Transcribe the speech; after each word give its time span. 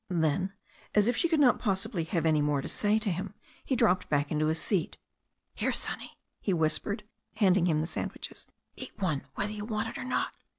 Then, 0.09 0.53
as 0.95 1.07
if 1.07 1.15
she 1.15 1.29
could 1.29 1.39
not 1.39 1.59
possibly 1.59 2.05
have 2.05 2.25
any 2.25 2.41
more 2.41 2.59
to 2.63 2.67
say 2.67 2.97
to 2.97 3.11
him, 3.11 3.35
he 3.63 3.75
dropped 3.75 4.09
back 4.09 4.31
into 4.31 4.47
his 4.47 4.59
seat. 4.59 4.97
"Here, 5.53 5.71
Sonny," 5.71 6.17
he 6.39 6.53
whispered, 6.55 7.03
handing 7.35 7.67
him 7.67 7.81
the 7.81 7.85
sandwiches, 7.85 8.47
"eat 8.75 8.97
one 8.99 9.25
whether 9.35 9.51
you 9.53 9.63
want 9.63 9.89
it 9.89 9.99
or 9.99 10.03
not." 10.03 10.31